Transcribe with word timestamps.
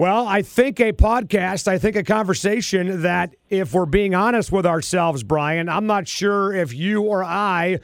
Well, 0.00 0.26
I 0.26 0.40
think 0.40 0.80
a 0.80 0.94
podcast, 0.94 1.68
I 1.68 1.76
think 1.76 1.94
a 1.94 2.02
conversation 2.02 3.02
that, 3.02 3.36
if 3.50 3.74
we're 3.74 3.84
being 3.84 4.14
honest 4.14 4.50
with 4.50 4.64
ourselves, 4.64 5.22
Brian, 5.22 5.68
I'm 5.68 5.86
not 5.86 6.08
sure 6.08 6.54
if 6.54 6.72
you 6.72 7.02
or 7.02 7.22
I 7.22 7.80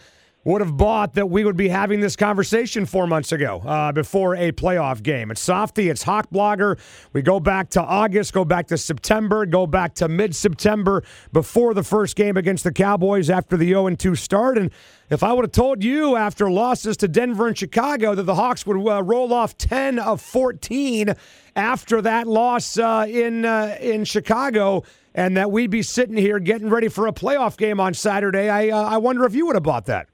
would 0.46 0.60
have 0.60 0.76
bought 0.76 1.14
that 1.14 1.28
we 1.28 1.44
would 1.44 1.56
be 1.56 1.68
having 1.68 1.98
this 1.98 2.14
conversation 2.14 2.86
four 2.86 3.04
months 3.08 3.32
ago 3.32 3.60
uh, 3.66 3.90
before 3.90 4.36
a 4.36 4.52
playoff 4.52 5.02
game. 5.02 5.32
It's 5.32 5.40
Softy, 5.40 5.88
it's 5.88 6.04
Hawk 6.04 6.30
Blogger. 6.30 6.78
We 7.12 7.20
go 7.20 7.40
back 7.40 7.68
to 7.70 7.82
August, 7.82 8.32
go 8.32 8.44
back 8.44 8.68
to 8.68 8.78
September, 8.78 9.44
go 9.44 9.66
back 9.66 9.94
to 9.94 10.06
mid 10.06 10.36
September 10.36 11.02
before 11.32 11.74
the 11.74 11.82
first 11.82 12.14
game 12.14 12.36
against 12.36 12.62
the 12.62 12.70
Cowboys 12.70 13.28
after 13.28 13.56
the 13.56 13.66
0 13.66 13.96
2 13.96 14.14
start. 14.14 14.56
And 14.56 14.70
if 15.10 15.24
I 15.24 15.32
would 15.32 15.44
have 15.44 15.50
told 15.50 15.82
you 15.82 16.14
after 16.14 16.48
losses 16.48 16.96
to 16.98 17.08
Denver 17.08 17.48
and 17.48 17.58
Chicago 17.58 18.14
that 18.14 18.22
the 18.22 18.36
Hawks 18.36 18.64
would 18.66 18.76
uh, 18.86 19.02
roll 19.02 19.34
off 19.34 19.58
10 19.58 19.98
of 19.98 20.20
14 20.20 21.16
after 21.56 22.00
that 22.02 22.28
loss 22.28 22.78
uh, 22.78 23.04
in 23.08 23.44
uh, 23.44 23.76
in 23.80 24.04
Chicago, 24.04 24.84
and 25.12 25.36
that 25.36 25.50
we'd 25.50 25.70
be 25.70 25.82
sitting 25.82 26.16
here 26.16 26.38
getting 26.38 26.70
ready 26.70 26.86
for 26.86 27.08
a 27.08 27.12
playoff 27.12 27.56
game 27.56 27.80
on 27.80 27.94
Saturday, 27.94 28.48
I 28.48 28.68
uh, 28.68 28.80
I 28.80 28.98
wonder 28.98 29.24
if 29.24 29.34
you 29.34 29.46
would 29.46 29.56
have 29.56 29.64
bought 29.64 29.86
that. 29.86 30.06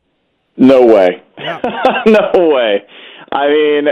No 0.56 0.86
way. 0.86 1.22
Yeah. 1.38 1.60
no 2.06 2.30
way. 2.48 2.82
I 3.32 3.48
mean, 3.48 3.84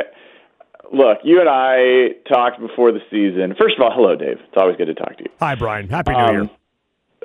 look, 0.93 1.19
you 1.25 1.41
and 1.41 1.49
I 1.49 2.11
talked 2.29 2.61
before 2.61 2.93
the 2.93 3.01
season. 3.11 3.55
First 3.59 3.77
of 3.77 3.83
all, 3.83 3.91
hello, 3.95 4.15
Dave. 4.17 4.39
It's 4.41 4.57
always 4.57 4.77
good 4.77 4.87
to 4.87 4.95
talk 4.95 5.17
to 5.19 5.25
you. 5.25 5.31
Hi, 5.41 5.55
Brian. 5.55 5.89
Happy 5.89 6.13
New 6.13 6.19
Um, 6.19 6.35
Year. 6.35 6.51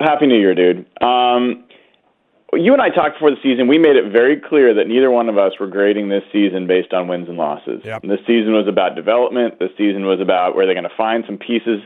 Happy 0.00 0.26
New 0.26 0.38
Year, 0.38 0.54
dude. 0.54 0.86
Um, 1.02 1.64
you 2.52 2.72
and 2.72 2.80
I 2.80 2.88
talked 2.90 3.16
before 3.16 3.30
the 3.30 3.36
season. 3.42 3.66
We 3.68 3.78
made 3.78 3.96
it 3.96 4.10
very 4.12 4.40
clear 4.40 4.72
that 4.74 4.86
neither 4.88 5.10
one 5.10 5.28
of 5.28 5.36
us 5.36 5.52
were 5.60 5.66
grading 5.66 6.08
this 6.08 6.22
season 6.32 6.66
based 6.66 6.92
on 6.92 7.08
wins 7.08 7.28
and 7.28 7.36
losses. 7.36 7.82
Yep. 7.84 8.02
This 8.02 8.20
season 8.26 8.52
was 8.52 8.66
about 8.68 8.94
development. 8.94 9.58
This 9.58 9.70
season 9.76 10.06
was 10.06 10.20
about 10.20 10.54
where 10.54 10.64
they're 10.64 10.74
going 10.74 10.88
to 10.88 10.96
find 10.96 11.24
some 11.26 11.38
pieces 11.38 11.80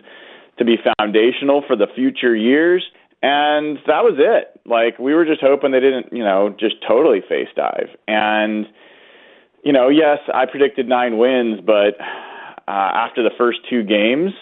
to 0.59 0.65
be 0.65 0.77
foundational 0.99 1.63
for 1.67 1.75
the 1.77 1.87
future 1.97 2.37
years. 2.37 2.85
And 3.23 3.79
that 3.87 4.03
was 4.03 4.15
it. 4.19 4.61
Like 4.65 4.99
we 4.99 5.15
were 5.15 5.25
just 5.25 5.41
hoping 5.41 5.73
they 5.73 5.81
didn't, 5.81 6.13
you 6.13 6.25
know, 6.25 6.55
just 6.59 6.77
totally 6.87 7.21
face 7.21 7.49
dive. 7.55 7.91
And 8.09 8.67
you 9.63 9.73
know, 9.73 9.89
yes, 9.89 10.19
I 10.33 10.47
predicted 10.47 10.89
nine 10.89 11.19
wins, 11.19 11.61
but 11.65 12.01
uh, 12.01 12.91
after 12.95 13.23
the 13.23 13.31
first 13.37 13.59
two 13.69 13.83
games, 13.83 14.33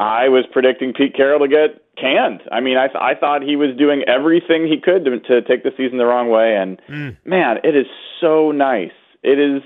I 0.00 0.28
was 0.28 0.44
predicting 0.50 0.92
Pete 0.92 1.14
Carroll 1.14 1.40
to 1.40 1.48
get 1.48 1.82
canned. 1.96 2.42
I 2.50 2.60
mean, 2.60 2.76
I 2.76 2.86
th- 2.88 2.98
I 3.00 3.14
thought 3.14 3.42
he 3.42 3.54
was 3.54 3.76
doing 3.76 4.02
everything 4.08 4.66
he 4.66 4.80
could 4.80 5.04
to, 5.04 5.20
to 5.20 5.42
take 5.42 5.62
the 5.62 5.70
season 5.76 5.98
the 5.98 6.06
wrong 6.06 6.30
way, 6.30 6.56
and 6.56 6.80
man, 7.24 7.58
it 7.62 7.76
is 7.76 7.86
so 8.20 8.50
nice. 8.50 8.92
It 9.22 9.38
is 9.38 9.62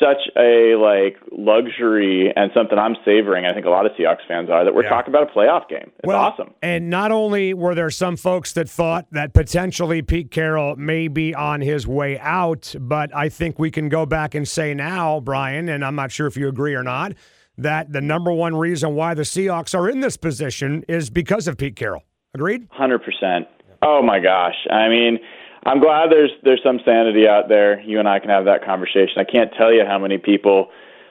such 0.00 0.28
a 0.36 0.74
like 0.76 1.16
luxury 1.32 2.32
and 2.34 2.50
something 2.54 2.78
I'm 2.78 2.96
savoring. 3.04 3.46
I 3.46 3.52
think 3.52 3.66
a 3.66 3.70
lot 3.70 3.86
of 3.86 3.92
Seahawks 3.92 4.26
fans 4.26 4.50
are 4.50 4.64
that 4.64 4.74
we're 4.74 4.82
Yeah. 4.82 4.88
talking 4.90 5.14
about 5.14 5.30
a 5.30 5.32
playoff 5.32 5.68
game. 5.68 5.90
It's 5.98 6.06
well, 6.06 6.18
awesome. 6.20 6.52
And 6.62 6.90
not 6.90 7.12
only 7.12 7.54
were 7.54 7.74
there 7.74 7.90
some 7.90 8.16
folks 8.16 8.52
that 8.54 8.68
thought 8.68 9.06
that 9.12 9.32
potentially 9.32 10.02
Pete 10.02 10.30
Carroll 10.30 10.76
may 10.76 11.08
be 11.08 11.34
on 11.34 11.60
his 11.60 11.86
way 11.86 12.18
out, 12.18 12.74
but 12.80 13.14
I 13.14 13.28
think 13.28 13.58
we 13.58 13.70
can 13.70 13.88
go 13.88 14.04
back 14.06 14.34
and 14.34 14.46
say 14.46 14.74
now, 14.74 15.20
Brian, 15.20 15.68
and 15.68 15.84
I'm 15.84 15.94
not 15.94 16.10
sure 16.10 16.26
if 16.26 16.36
you 16.36 16.48
agree 16.48 16.74
or 16.74 16.82
not, 16.82 17.12
that 17.56 17.92
the 17.92 18.00
number 18.00 18.32
one 18.32 18.56
reason 18.56 18.94
why 18.94 19.14
the 19.14 19.22
Seahawks 19.22 19.78
are 19.78 19.88
in 19.88 20.00
this 20.00 20.16
position 20.16 20.84
is 20.88 21.08
because 21.10 21.46
of 21.46 21.56
Pete 21.56 21.76
Carroll. 21.76 22.02
Agreed? 22.34 22.66
Hundred 22.72 22.98
percent. 23.04 23.46
Oh 23.80 24.02
my 24.02 24.18
gosh. 24.18 24.56
I 24.70 24.88
mean, 24.88 25.18
I'm 25.66 25.80
glad 25.80 26.10
there's 26.10 26.30
there's 26.42 26.60
some 26.62 26.80
sanity 26.84 27.26
out 27.26 27.48
there. 27.48 27.80
You 27.80 27.98
and 27.98 28.08
I 28.08 28.18
can 28.18 28.30
have 28.30 28.44
that 28.44 28.64
conversation. 28.64 29.14
I 29.18 29.24
can't 29.24 29.52
tell 29.56 29.72
you 29.72 29.84
how 29.86 29.98
many 29.98 30.18
people 30.18 30.68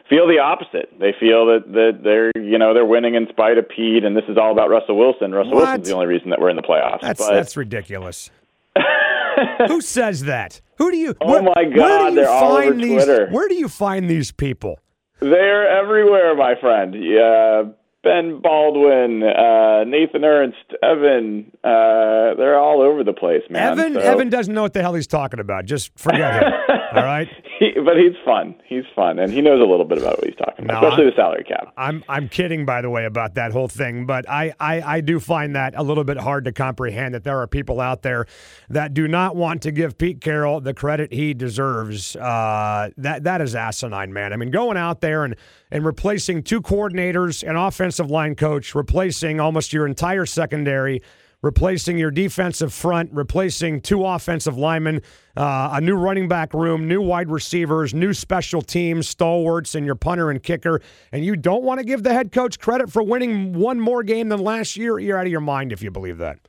feel 0.09 0.27
the 0.27 0.39
opposite. 0.39 0.89
They 0.99 1.13
feel 1.19 1.45
that 1.47 1.71
that 1.73 1.99
they're 2.03 2.31
you 2.35 2.57
know 2.57 2.73
they're 2.73 2.85
winning 2.85 3.15
in 3.15 3.27
spite 3.29 3.57
of 3.57 3.67
Pete, 3.67 4.03
and 4.03 4.15
this 4.15 4.25
is 4.29 4.37
all 4.37 4.51
about 4.51 4.69
Russell 4.69 4.97
Wilson. 4.97 5.31
Russell 5.31 5.53
What? 5.53 5.63
Wilson's 5.65 5.87
the 5.87 5.93
only 5.95 6.07
reason 6.07 6.29
that 6.29 6.39
we're 6.39 6.49
in 6.49 6.55
the 6.55 6.61
playoffs. 6.61 7.01
That's 7.01 7.19
but 7.25 7.33
that's 7.33 7.57
ridiculous. 7.57 8.29
Who 9.67 9.81
says 9.81 10.23
that? 10.23 10.61
Who 10.77 10.91
do 10.91 10.97
you? 10.97 11.15
Oh 11.21 11.31
where, 11.31 11.41
my 11.41 11.63
where 11.75 11.99
do 11.99 12.05
you 12.09 12.15
they're 12.15 12.29
all 12.29 12.55
find 12.61 12.79
these? 12.83 13.03
Twitter. 13.03 13.29
Where 13.29 13.47
do 13.47 13.55
you 13.55 13.67
find 13.67 14.09
these 14.09 14.31
people? 14.31 14.79
they're 15.19 15.69
everywhere, 15.79 16.35
my 16.35 16.53
friend. 16.59 16.93
Yeah. 16.93 17.63
Ben 18.03 18.41
Baldwin, 18.41 19.23
uh, 19.23 19.85
Nathan 19.85 20.25
Ernst, 20.25 20.57
Evan, 20.83 21.51
uh, 21.63 22.35
they're 22.35 22.59
all 22.59 22.81
over 22.81 23.03
the 23.03 23.13
place, 23.13 23.43
man. 23.49 23.79
Evan 23.79 23.93
So- 23.93 23.99
Evan 24.01 24.29
doesn't 24.29 24.53
know 24.53 24.61
what 24.63 24.73
the 24.73 24.81
hell 24.81 24.93
he's 24.93 25.07
talking 25.07 25.39
about. 25.39 25.65
Just 25.65 25.97
forget 25.97 26.43
him. 26.43 26.51
all 26.95 27.03
right. 27.03 27.29
He, 27.59 27.71
but 27.85 27.97
he's 27.97 28.15
fun. 28.25 28.55
He's 28.65 28.83
fun, 28.95 29.19
and 29.19 29.31
he 29.31 29.39
knows 29.39 29.61
a 29.61 29.63
little 29.63 29.85
bit 29.85 29.99
about 29.99 30.17
what 30.17 30.25
he's 30.25 30.35
talking 30.35 30.65
about, 30.65 30.81
No, 30.81 30.87
especially 30.87 31.05
I- 31.05 31.09
the 31.11 31.15
salary 31.15 31.43
cap. 31.43 31.71
I'm 31.77 32.03
I'm 32.09 32.27
kidding, 32.27 32.65
by 32.65 32.81
the 32.81 32.89
way, 32.89 33.05
about 33.05 33.35
that 33.35 33.51
whole 33.51 33.67
thing. 33.67 34.07
But 34.07 34.27
I, 34.27 34.53
I, 34.59 34.81
I 34.81 35.01
do 35.01 35.19
find 35.19 35.55
that 35.55 35.75
a 35.77 35.83
little 35.83 36.03
bit 36.03 36.17
hard 36.17 36.45
to 36.45 36.51
comprehend 36.51 37.13
that 37.13 37.23
there 37.23 37.37
are 37.37 37.45
people 37.45 37.79
out 37.79 38.01
there 38.01 38.25
that 38.69 38.95
do 38.95 39.07
not 39.07 39.35
want 39.35 39.61
to 39.61 39.71
give 39.71 39.99
Pete 39.99 40.19
Carroll 40.19 40.61
the 40.61 40.73
credit 40.73 41.13
he 41.13 41.35
deserves. 41.35 42.15
Uh, 42.15 42.89
that 42.97 43.23
that 43.23 43.39
is 43.39 43.53
asinine, 43.53 44.11
man. 44.11 44.33
I 44.33 44.35
mean, 44.35 44.49
going 44.49 44.75
out 44.75 45.01
there 45.01 45.23
and 45.23 45.35
and 45.69 45.85
replacing 45.85 46.41
two 46.43 46.59
coordinators, 46.59 47.47
an 47.47 47.55
offensive 47.55 48.09
line 48.09 48.33
coach, 48.33 48.73
replacing 48.73 49.39
almost 49.39 49.71
your 49.73 49.85
entire 49.85 50.25
secondary. 50.25 51.01
Replacing 51.43 51.97
your 51.97 52.09
defensive 52.09 52.73
front, 52.73 53.11
replacing 53.11 53.81
two 53.81 54.05
offensive 54.05 54.57
linemen, 54.57 55.01
uh, 55.35 55.71
a 55.73 55.81
new 55.81 55.95
running 55.95 56.29
back 56.29 56.53
room, 56.53 56.87
new 56.87 57.01
wide 57.01 57.29
receivers, 57.29 57.93
new 57.93 58.13
special 58.13 58.61
teams, 58.61 59.09
stalwarts, 59.09 59.75
and 59.75 59.85
your 59.85 59.95
punter 59.95 60.31
and 60.31 60.41
kicker. 60.41 60.81
And 61.11 61.25
you 61.25 61.35
don't 61.35 61.63
want 61.63 61.79
to 61.79 61.85
give 61.85 62.01
the 62.03 62.13
head 62.13 62.31
coach 62.31 62.59
credit 62.59 62.89
for 62.89 63.03
winning 63.03 63.53
one 63.53 63.77
more 63.77 64.03
game 64.03 64.29
than 64.29 64.39
last 64.39 64.77
year. 64.77 64.97
You're 64.99 65.17
out 65.17 65.25
of 65.25 65.31
your 65.31 65.41
mind 65.41 65.73
if 65.73 65.83
you 65.83 65.91
believe 65.91 66.17
that. 66.19 66.39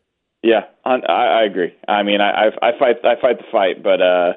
Yeah, 0.44 0.66
I, 0.84 0.96
I 1.08 1.42
agree. 1.42 1.74
I 1.88 2.04
mean, 2.04 2.20
I, 2.20 2.50
I, 2.62 2.78
fight, 2.78 2.96
I 3.02 3.20
fight 3.20 3.38
the 3.38 3.44
fight, 3.50 3.82
but 3.82 4.00
uh, 4.00 4.34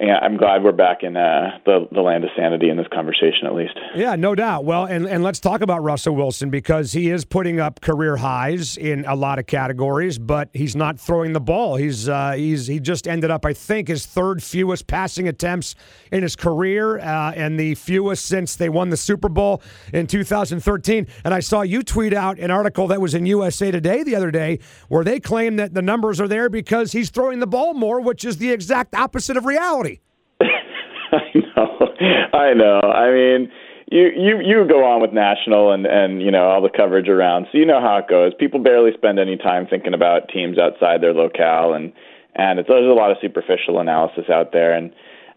yeah, 0.00 0.18
I'm 0.20 0.36
glad 0.36 0.62
we're 0.62 0.72
back 0.72 1.02
in 1.02 1.16
uh, 1.16 1.58
the 1.64 1.88
the 1.90 2.00
land 2.00 2.24
of 2.24 2.30
sanity 2.36 2.68
in 2.68 2.76
this 2.76 2.86
conversation, 2.92 3.46
at 3.46 3.54
least. 3.54 3.78
Yeah, 3.94 4.16
no 4.16 4.34
doubt. 4.34 4.64
Well, 4.64 4.84
and, 4.84 5.06
and 5.06 5.22
let's 5.22 5.40
talk 5.40 5.62
about 5.62 5.82
Russell 5.82 6.14
Wilson 6.14 6.50
because 6.50 6.92
he 6.92 7.10
is 7.10 7.24
putting 7.24 7.60
up 7.60 7.80
career 7.80 8.16
highs 8.16 8.76
in 8.76 9.04
a 9.06 9.14
lot 9.14 9.38
of 9.38 9.46
categories, 9.46 10.18
but 10.18 10.50
he's 10.52 10.76
not 10.76 10.98
throwing 10.98 11.32
the 11.32 11.40
ball. 11.40 11.76
He's 11.76 12.08
uh, 12.08 12.32
he's 12.32 12.66
he 12.66 12.80
just 12.80 13.08
ended 13.08 13.30
up, 13.30 13.46
I 13.46 13.52
think, 13.52 13.88
his 13.88 14.04
third 14.06 14.42
fewest 14.42 14.86
passing 14.86 15.28
attempts 15.28 15.74
in 16.12 16.22
his 16.22 16.36
career, 16.36 16.98
uh, 16.98 17.32
and 17.32 17.58
the 17.58 17.74
fewest 17.74 18.26
since 18.26 18.56
they 18.56 18.68
won 18.68 18.90
the 18.90 18.96
Super 18.96 19.28
Bowl 19.28 19.62
in 19.92 20.06
2013. 20.06 21.06
And 21.24 21.32
I 21.32 21.40
saw 21.40 21.62
you 21.62 21.82
tweet 21.82 22.12
out 22.12 22.38
an 22.38 22.50
article 22.50 22.88
that 22.88 23.00
was 23.00 23.14
in 23.14 23.24
USA 23.26 23.70
Today 23.70 24.02
the 24.02 24.14
other 24.14 24.30
day 24.30 24.58
where 24.88 25.04
they 25.04 25.20
claim 25.20 25.56
that 25.56 25.74
the 25.74 25.82
numbers 25.82 26.20
are 26.20 26.28
there 26.28 26.48
because 26.48 26.92
he's 26.92 27.10
throwing 27.10 27.38
the 27.38 27.46
ball 27.46 27.72
more, 27.72 28.00
which 28.00 28.24
is 28.24 28.38
the 28.38 28.50
exact 28.50 28.94
opposite 28.94 29.36
of 29.36 29.46
reality. 29.46 29.85
I 31.34 31.38
know, 31.38 31.94
I 32.32 32.54
know. 32.54 32.80
I 32.80 33.10
mean, 33.10 33.50
you 33.90 34.10
you 34.16 34.40
you 34.40 34.68
go 34.68 34.84
on 34.84 35.00
with 35.00 35.12
national 35.12 35.72
and 35.72 35.86
and 35.86 36.20
you 36.20 36.30
know 36.30 36.48
all 36.48 36.60
the 36.60 36.70
coverage 36.70 37.08
around, 37.08 37.46
so 37.50 37.58
you 37.58 37.66
know 37.66 37.80
how 37.80 37.98
it 37.98 38.08
goes. 38.08 38.32
People 38.38 38.60
barely 38.60 38.92
spend 38.94 39.18
any 39.18 39.36
time 39.36 39.66
thinking 39.66 39.94
about 39.94 40.28
teams 40.28 40.58
outside 40.58 41.00
their 41.00 41.14
locale, 41.14 41.72
and 41.72 41.92
and 42.34 42.58
it's, 42.58 42.68
there's 42.68 42.90
a 42.90 42.94
lot 42.94 43.10
of 43.10 43.16
superficial 43.20 43.78
analysis 43.78 44.24
out 44.28 44.52
there. 44.52 44.74
And 44.74 44.92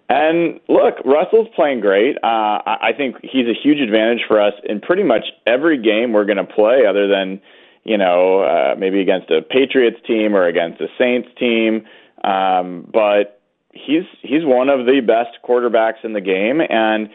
and 0.09 0.59
look, 0.67 0.95
Russell's 1.05 1.47
playing 1.55 1.81
great. 1.81 2.17
Uh, 2.23 2.57
I, 2.65 2.89
I 2.89 2.93
think 2.97 3.17
he's 3.21 3.45
a 3.45 3.53
huge 3.53 3.79
advantage 3.79 4.21
for 4.27 4.41
us 4.41 4.53
in 4.63 4.81
pretty 4.81 5.03
much 5.03 5.25
every 5.45 5.79
game 5.81 6.11
we're 6.13 6.25
going 6.25 6.37
to 6.37 6.43
play, 6.43 6.85
other 6.87 7.07
than 7.07 7.39
you 7.83 7.97
know 7.97 8.41
uh, 8.41 8.75
maybe 8.77 8.99
against 8.99 9.29
a 9.29 9.43
Patriots 9.43 9.97
team 10.07 10.35
or 10.35 10.47
against 10.47 10.81
a 10.81 10.87
Saints 10.97 11.29
team. 11.37 11.85
Um, 12.23 12.89
but 12.91 13.38
he's 13.85 14.03
he's 14.21 14.45
one 14.45 14.69
of 14.69 14.85
the 14.85 15.01
best 15.01 15.37
quarterbacks 15.43 16.03
in 16.03 16.13
the 16.13 16.21
game, 16.21 16.61
and 16.61 17.09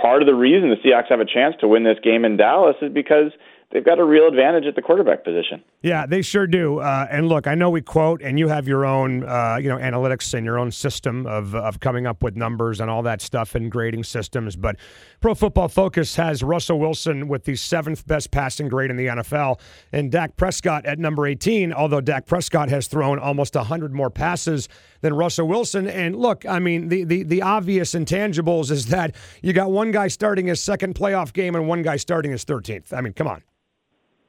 part 0.00 0.22
of 0.22 0.26
the 0.26 0.34
reason 0.34 0.70
the 0.70 0.76
Seahawks 0.76 1.08
have 1.08 1.20
a 1.20 1.24
chance 1.24 1.54
to 1.60 1.68
win 1.68 1.84
this 1.84 1.98
game 2.02 2.24
in 2.24 2.36
Dallas 2.36 2.76
is 2.80 2.92
because 2.92 3.32
they've 3.72 3.84
got 3.84 3.98
a 3.98 4.04
real 4.04 4.28
advantage 4.28 4.66
at 4.66 4.74
the 4.74 4.82
quarterback 4.82 5.24
position. 5.24 5.62
Yeah, 5.82 6.06
they 6.06 6.22
sure 6.22 6.46
do. 6.46 6.78
Uh, 6.78 7.06
and 7.10 7.28
look, 7.28 7.46
I 7.46 7.54
know 7.54 7.70
we 7.70 7.80
quote, 7.82 8.22
and 8.22 8.38
you 8.38 8.48
have 8.48 8.68
your 8.68 8.84
own, 8.84 9.24
uh, 9.24 9.58
you 9.60 9.68
know, 9.68 9.78
analytics 9.78 10.34
and 10.34 10.44
your 10.44 10.58
own 10.58 10.70
system 10.70 11.26
of 11.26 11.54
of 11.54 11.80
coming 11.80 12.06
up 12.06 12.22
with 12.22 12.36
numbers 12.36 12.80
and 12.80 12.90
all 12.90 13.02
that 13.02 13.20
stuff 13.20 13.54
and 13.54 13.70
grading 13.70 14.04
systems. 14.04 14.56
But 14.56 14.76
Pro 15.20 15.34
Football 15.34 15.68
Focus 15.68 16.16
has 16.16 16.42
Russell 16.42 16.78
Wilson 16.78 17.28
with 17.28 17.44
the 17.44 17.56
seventh 17.56 18.06
best 18.06 18.30
passing 18.30 18.68
grade 18.68 18.90
in 18.90 18.96
the 18.96 19.06
NFL, 19.06 19.60
and 19.92 20.10
Dak 20.12 20.36
Prescott 20.36 20.86
at 20.86 20.98
number 20.98 21.26
eighteen. 21.26 21.72
Although 21.72 22.00
Dak 22.00 22.26
Prescott 22.26 22.68
has 22.68 22.86
thrown 22.86 23.18
almost 23.18 23.54
hundred 23.54 23.94
more 23.94 24.10
passes 24.10 24.68
than 25.00 25.14
Russell 25.14 25.46
Wilson. 25.46 25.88
And 25.88 26.16
look, 26.16 26.46
I 26.46 26.58
mean, 26.58 26.88
the 26.88 27.04
the 27.04 27.22
the 27.22 27.42
obvious 27.42 27.94
intangibles 27.94 28.70
is 28.70 28.86
that 28.86 29.14
you 29.42 29.52
got 29.52 29.70
one 29.70 29.90
guy 29.90 30.08
starting 30.08 30.46
his 30.46 30.62
second 30.62 30.94
playoff 30.94 31.32
game 31.32 31.54
and 31.54 31.68
one 31.68 31.82
guy 31.82 31.96
starting 31.96 32.32
his 32.32 32.44
thirteenth. 32.44 32.92
I 32.92 33.00
mean, 33.00 33.12
come 33.12 33.28
on. 33.28 33.42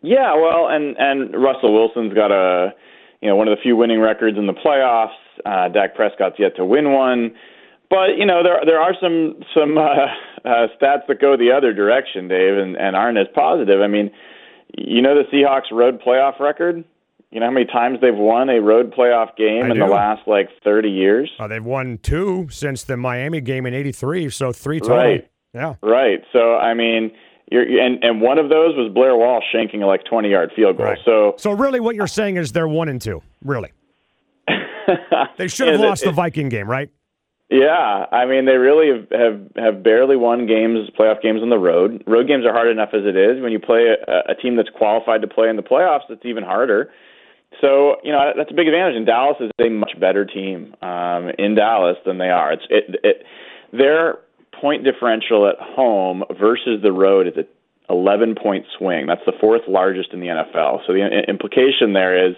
Yeah, 0.03 0.35
well, 0.35 0.67
and 0.67 0.95
and 0.99 1.33
Russell 1.33 1.73
Wilson's 1.73 2.13
got 2.13 2.29
a 2.31 2.73
you 3.21 3.29
know 3.29 3.37
one 3.37 3.47
of 3.47 3.57
the 3.57 3.61
few 3.61 3.75
winning 3.77 4.01
records 4.01 4.37
in 4.37 4.45
the 4.45 4.53
playoffs. 4.53 5.15
Uh, 5.45 5.69
Dak 5.69 5.95
Prescott's 5.95 6.35
yet 6.37 6.55
to 6.57 6.65
win 6.65 6.91
one, 6.91 7.33
but 7.89 8.17
you 8.17 8.25
know 8.25 8.43
there 8.43 8.59
there 8.65 8.79
are 8.79 8.93
some 9.01 9.41
some 9.55 9.77
uh, 9.77 9.81
uh, 10.45 10.67
stats 10.75 11.07
that 11.07 11.21
go 11.21 11.37
the 11.37 11.51
other 11.51 11.73
direction, 11.73 12.27
Dave, 12.27 12.57
and, 12.57 12.75
and 12.75 12.97
aren't 12.97 13.17
as 13.17 13.27
positive. 13.33 13.79
I 13.81 13.87
mean, 13.87 14.11
you 14.77 15.01
know 15.01 15.15
the 15.15 15.23
Seahawks 15.35 15.71
road 15.71 16.01
playoff 16.05 16.37
record? 16.39 16.83
You 17.31 17.39
know 17.39 17.47
how 17.47 17.51
many 17.51 17.65
times 17.65 17.99
they've 18.01 18.13
won 18.13 18.49
a 18.49 18.61
road 18.61 18.93
playoff 18.93 19.37
game 19.37 19.63
I 19.63 19.69
in 19.69 19.73
do. 19.75 19.79
the 19.79 19.85
last 19.87 20.27
like 20.27 20.49
30 20.63 20.89
years? 20.89 21.31
Uh, 21.39 21.47
they've 21.47 21.63
won 21.63 21.97
two 22.03 22.47
since 22.51 22.83
the 22.83 22.97
Miami 22.97 23.39
game 23.39 23.65
in 23.65 23.73
'83, 23.73 24.29
so 24.29 24.51
three 24.51 24.81
total. 24.81 24.97
Right. 24.97 25.29
Yeah. 25.53 25.75
Right. 25.81 26.23
So 26.33 26.57
I 26.57 26.73
mean, 26.73 27.11
you're 27.53 27.79
and 27.81 28.03
and 28.03 28.19
one 28.19 28.39
of 28.39 28.49
those 28.49 28.75
was 28.75 28.91
Blair 28.93 29.15
Walsh 29.15 29.43
shanking 29.53 29.81
a 29.83 29.85
like 29.85 30.03
20 30.05 30.29
yard 30.29 30.51
field 30.55 30.75
goal. 30.77 30.87
Right. 30.87 30.99
So 31.05 31.35
So 31.37 31.51
really, 31.51 31.79
what 31.79 31.95
you're 31.95 32.07
saying 32.07 32.37
is 32.37 32.51
they're 32.51 32.67
one 32.67 32.89
and 32.89 32.99
two. 32.99 33.21
Really, 33.45 33.71
they 35.37 35.47
should 35.47 35.67
have 35.69 35.79
lost 35.79 36.03
it- 36.03 36.07
the 36.07 36.11
Viking 36.11 36.49
game, 36.49 36.69
right? 36.69 36.89
Yeah, 37.49 38.05
I 38.11 38.25
mean 38.25 38.45
they 38.45 38.55
really 38.57 38.87
have, 38.87 39.07
have 39.11 39.47
have 39.57 39.83
barely 39.83 40.15
won 40.15 40.47
games, 40.47 40.89
playoff 40.97 41.21
games 41.21 41.41
on 41.43 41.49
the 41.49 41.59
road. 41.59 42.03
Road 42.07 42.27
games 42.27 42.45
are 42.47 42.53
hard 42.53 42.67
enough 42.69 42.89
as 42.93 43.01
it 43.05 43.15
is. 43.15 43.41
When 43.43 43.51
you 43.51 43.59
play 43.59 43.93
a, 44.07 44.31
a 44.31 44.35
team 44.35 44.55
that's 44.55 44.69
qualified 44.75 45.21
to 45.21 45.27
play 45.27 45.49
in 45.49 45.55
the 45.55 45.61
playoffs, 45.61 46.09
it's 46.09 46.25
even 46.25 46.43
harder. 46.43 46.91
So 47.61 47.97
you 48.03 48.11
know 48.11 48.31
that's 48.35 48.49
a 48.49 48.55
big 48.55 48.67
advantage. 48.67 48.95
And 48.95 49.05
Dallas 49.05 49.37
is 49.39 49.51
a 49.63 49.69
much 49.69 49.91
better 49.99 50.25
team 50.25 50.73
um, 50.81 51.29
in 51.37 51.53
Dallas 51.53 51.97
than 52.07 52.17
they 52.17 52.29
are. 52.29 52.53
It's 52.53 52.63
it, 52.71 52.95
it 53.03 53.23
their 53.71 54.17
point 54.63 54.85
differential 54.85 55.45
at 55.45 55.59
home 55.59 56.23
versus 56.39 56.81
the 56.81 56.93
road 56.93 57.27
is 57.27 57.33
a 57.35 57.43
11 57.91 58.35
point 58.41 58.65
swing. 58.77 59.07
That's 59.07 59.25
the 59.25 59.33
fourth 59.41 59.63
largest 59.67 60.13
in 60.13 60.21
the 60.21 60.27
NFL. 60.27 60.87
So 60.87 60.93
the 60.93 61.25
implication 61.27 61.91
there 61.91 62.29
is 62.29 62.37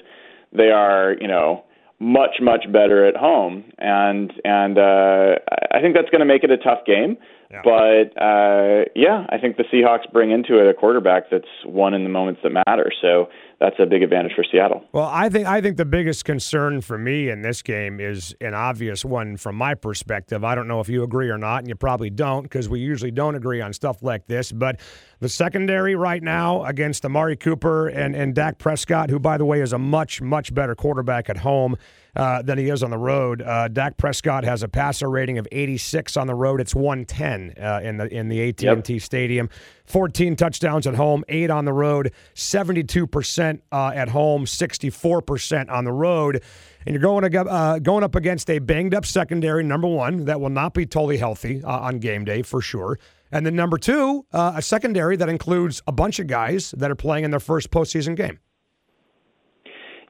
they 0.51 0.71
are 0.71 1.15
you 1.21 1.27
know 1.27 1.63
much 1.99 2.41
much 2.41 2.65
better 2.73 3.05
at 3.05 3.15
home 3.15 3.63
and 3.77 4.33
and 4.43 4.77
uh 4.79 5.35
I 5.71 5.81
think 5.81 5.95
that's 5.95 6.09
going 6.09 6.19
to 6.19 6.25
make 6.25 6.43
it 6.43 6.49
a 6.49 6.57
tough 6.57 6.79
game 6.85 7.15
Yeah. 7.51 7.61
but 7.63 8.21
uh 8.21 8.85
yeah 8.95 9.25
I 9.29 9.37
think 9.39 9.57
the 9.57 9.63
Seahawks 9.71 10.11
bring 10.11 10.31
into 10.31 10.59
it 10.59 10.67
a 10.67 10.73
quarterback 10.73 11.29
that's 11.29 11.47
won 11.65 11.93
in 11.93 12.03
the 12.03 12.09
moments 12.09 12.41
that 12.43 12.51
matter 12.51 12.91
so 13.01 13.29
that's 13.59 13.75
a 13.79 13.85
big 13.85 14.03
advantage 14.03 14.33
for 14.35 14.43
Seattle 14.51 14.83
Well, 14.91 15.09
I 15.11 15.29
think 15.29 15.47
I 15.47 15.61
think 15.61 15.77
the 15.77 15.85
biggest 15.85 16.25
concern 16.25 16.81
for 16.81 16.97
me 16.97 17.29
in 17.29 17.41
this 17.41 17.61
game 17.61 17.99
is 17.99 18.35
an 18.41 18.53
obvious 18.53 19.05
one 19.05 19.37
from 19.37 19.55
my 19.55 19.75
perspective. 19.75 20.43
I 20.43 20.55
don't 20.55 20.67
know 20.67 20.79
if 20.81 20.89
you 20.89 21.03
agree 21.03 21.29
or 21.29 21.37
not, 21.37 21.59
and 21.59 21.69
you 21.69 21.75
probably 21.75 22.09
don't 22.09 22.43
because 22.43 22.67
we 22.67 22.79
usually 22.79 23.11
don't 23.11 23.35
agree 23.35 23.61
on 23.61 23.71
stuff 23.73 24.03
like 24.03 24.27
this. 24.27 24.51
But 24.51 24.79
the 25.19 25.29
secondary 25.29 25.95
right 25.95 26.21
now 26.21 26.65
against 26.65 27.05
Amari 27.05 27.37
Cooper 27.37 27.87
and 27.87 28.15
and 28.15 28.35
Dak 28.35 28.57
Prescott, 28.57 29.09
who 29.09 29.19
by 29.19 29.37
the 29.37 29.45
way 29.45 29.61
is 29.61 29.71
a 29.71 29.79
much 29.79 30.21
much 30.21 30.53
better 30.53 30.75
quarterback 30.75 31.29
at 31.29 31.37
home 31.37 31.77
uh, 32.15 32.41
than 32.41 32.57
he 32.57 32.69
is 32.69 32.83
on 32.83 32.91
the 32.91 32.97
road. 32.97 33.41
Uh, 33.41 33.67
Dak 33.67 33.97
Prescott 33.97 34.43
has 34.43 34.63
a 34.63 34.67
passer 34.67 35.09
rating 35.09 35.37
of 35.37 35.47
86 35.51 36.17
on 36.17 36.27
the 36.27 36.35
road. 36.35 36.61
It's 36.61 36.75
110 36.75 37.53
uh, 37.61 37.81
in 37.83 37.97
the 37.97 38.07
in 38.13 38.29
the 38.29 38.49
AT&T 38.49 38.99
Stadium. 38.99 39.49
14 39.85 40.35
touchdowns 40.35 40.87
at 40.87 40.95
home, 40.95 41.23
eight 41.29 41.51
on 41.51 41.65
the 41.65 41.73
road, 41.73 42.11
72% 42.33 43.61
uh, 43.71 43.91
at 43.93 44.09
home, 44.09 44.45
64% 44.45 45.69
on 45.69 45.85
the 45.85 45.91
road. 45.91 46.41
And 46.85 46.93
you're 46.93 47.01
going, 47.01 47.23
ag- 47.23 47.35
uh, 47.35 47.79
going 47.79 48.03
up 48.03 48.15
against 48.15 48.49
a 48.49 48.59
banged 48.59 48.95
up 48.95 49.05
secondary, 49.05 49.63
number 49.63 49.87
one, 49.87 50.25
that 50.25 50.41
will 50.41 50.49
not 50.49 50.73
be 50.73 50.85
totally 50.85 51.17
healthy 51.17 51.63
uh, 51.63 51.79
on 51.79 51.99
game 51.99 52.25
day 52.25 52.41
for 52.41 52.61
sure. 52.61 52.99
And 53.31 53.45
then 53.45 53.55
number 53.55 53.77
two, 53.77 54.25
uh, 54.33 54.53
a 54.55 54.61
secondary 54.61 55.17
that 55.17 55.29
includes 55.29 55.81
a 55.87 55.91
bunch 55.91 56.19
of 56.19 56.27
guys 56.27 56.73
that 56.77 56.89
are 56.89 56.95
playing 56.95 57.25
in 57.25 57.31
their 57.31 57.39
first 57.39 57.69
postseason 57.69 58.15
game. 58.15 58.39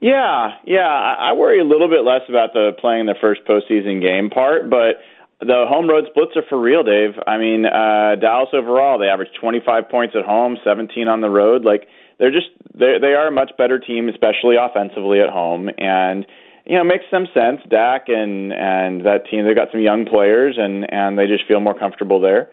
Yeah, 0.05 0.57
yeah. 0.67 0.85
I, 0.85 1.33
worry 1.33 1.59
a 1.59 1.63
little 1.63 1.89
bit 1.89 2.03
less 2.05 2.21
about 2.29 2.53
the 2.53 2.73
playing 2.79 3.07
the 3.07 3.15
first 3.19 3.41
postseason 3.49 4.03
game 4.03 4.29
part, 4.29 4.69
but 4.69 5.01
the 5.39 5.65
home 5.67 5.89
road 5.89 6.05
splits 6.11 6.33
are 6.35 6.43
for 6.47 6.61
real, 6.61 6.83
Dave. 6.83 7.15
I 7.25 7.39
mean, 7.39 7.65
uh, 7.65 8.13
Dallas 8.21 8.49
overall, 8.53 8.99
they 8.99 9.07
average 9.07 9.29
25 9.41 9.89
points 9.89 10.15
at 10.15 10.23
home, 10.23 10.57
17 10.63 11.07
on 11.07 11.21
the 11.21 11.29
road. 11.31 11.65
Like 11.65 11.87
they're 12.19 12.29
just 12.29 12.49
they 12.75 12.99
they 13.01 13.15
are 13.17 13.29
a 13.29 13.31
much 13.31 13.53
better 13.57 13.79
team, 13.79 14.07
especially 14.07 14.57
offensively 14.57 15.21
at 15.21 15.29
home, 15.29 15.71
and 15.79 16.27
you 16.67 16.77
know 16.77 16.83
makes 16.83 17.05
some 17.09 17.25
sense. 17.33 17.61
Dak 17.67 18.07
and 18.07 18.53
and 18.53 19.07
that 19.07 19.25
team, 19.25 19.43
they've 19.43 19.55
got 19.55 19.71
some 19.71 19.81
young 19.81 20.05
players, 20.05 20.57
and 20.59 20.85
and 20.93 21.17
they 21.17 21.25
just 21.25 21.47
feel 21.47 21.61
more 21.61 21.73
comfortable 21.73 22.21
there. 22.21 22.51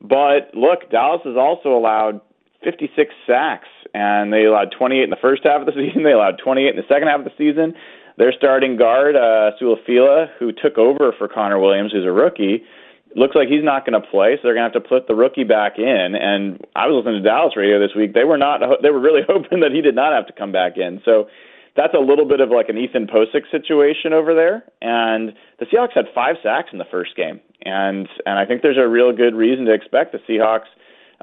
But 0.00 0.54
look, 0.54 0.88
Dallas 0.92 1.22
has 1.24 1.36
also 1.36 1.70
allowed 1.70 2.20
56 2.64 3.14
sacks, 3.26 3.68
and 3.94 4.32
they 4.32 4.44
allowed 4.44 4.72
28 4.76 5.02
in 5.02 5.10
the 5.10 5.16
first 5.16 5.42
half 5.44 5.60
of 5.60 5.66
the 5.66 5.72
season. 5.76 6.02
They 6.02 6.12
allowed 6.12 6.38
28 6.38 6.70
in 6.70 6.76
the 6.76 6.88
second 6.88 7.08
half 7.08 7.20
of 7.20 7.24
the 7.24 7.32
season. 7.38 7.74
Their 8.18 8.32
starting 8.32 8.76
guard, 8.76 9.16
uh, 9.16 9.52
Su'a-Filo, 9.60 10.28
who 10.38 10.52
took 10.52 10.76
over 10.76 11.14
for 11.16 11.28
Connor 11.28 11.58
Williams, 11.58 11.92
who's 11.92 12.04
a 12.04 12.12
rookie, 12.12 12.62
looks 13.16 13.34
like 13.34 13.48
he's 13.48 13.64
not 13.64 13.86
going 13.86 14.00
to 14.00 14.06
play, 14.06 14.36
so 14.36 14.40
they're 14.44 14.54
going 14.54 14.70
to 14.70 14.74
have 14.74 14.82
to 14.82 14.88
put 14.88 15.06
the 15.06 15.14
rookie 15.14 15.44
back 15.44 15.78
in. 15.78 16.14
And 16.14 16.64
I 16.76 16.86
was 16.86 17.02
listening 17.02 17.22
to 17.22 17.28
Dallas 17.28 17.56
radio 17.56 17.80
this 17.80 17.94
week; 17.96 18.14
they 18.14 18.24
were 18.24 18.38
not, 18.38 18.60
they 18.82 18.90
were 18.90 19.00
really 19.00 19.22
hoping 19.28 19.60
that 19.60 19.72
he 19.72 19.80
did 19.80 19.94
not 19.94 20.12
have 20.12 20.26
to 20.26 20.32
come 20.32 20.52
back 20.52 20.76
in. 20.76 21.00
So 21.04 21.28
that's 21.76 21.94
a 21.94 22.00
little 22.00 22.26
bit 22.26 22.40
of 22.40 22.50
like 22.50 22.68
an 22.68 22.76
Ethan 22.76 23.06
Pocic 23.06 23.50
situation 23.50 24.12
over 24.12 24.34
there. 24.34 24.64
And 24.80 25.32
the 25.58 25.66
Seahawks 25.66 25.94
had 25.94 26.06
five 26.14 26.36
sacks 26.42 26.68
in 26.72 26.78
the 26.78 26.88
first 26.90 27.16
game, 27.16 27.40
and 27.64 28.08
and 28.26 28.38
I 28.38 28.44
think 28.44 28.62
there's 28.62 28.78
a 28.78 28.88
real 28.88 29.12
good 29.12 29.34
reason 29.34 29.64
to 29.66 29.72
expect 29.72 30.12
the 30.12 30.20
Seahawks 30.28 30.68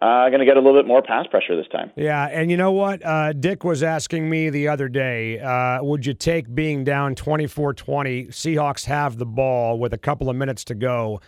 uh, 0.01 0.29
going 0.29 0.39
to 0.39 0.45
get 0.45 0.57
a 0.57 0.61
little 0.61 0.79
bit 0.79 0.87
more 0.87 1.01
pass 1.01 1.27
pressure 1.27 1.55
this 1.55 1.67
time. 1.67 1.91
Yeah, 1.95 2.25
and 2.31 2.49
you 2.49 2.57
know 2.57 2.71
what? 2.71 3.05
Uh, 3.05 3.33
Dick 3.33 3.63
was 3.63 3.83
asking 3.83 4.29
me 4.29 4.49
the 4.49 4.67
other 4.67 4.87
day 4.87 5.39
uh, 5.39 5.83
would 5.83 6.05
you 6.05 6.13
take 6.13 6.53
being 6.53 6.83
down 6.83 7.15
24 7.15 7.73
20, 7.73 8.25
Seahawks 8.27 8.85
have 8.85 9.17
the 9.17 9.25
ball 9.25 9.79
with 9.79 9.93
a 9.93 9.97
couple 9.97 10.29
of 10.29 10.35
minutes 10.35 10.63
to 10.65 10.75
go? 10.75 11.19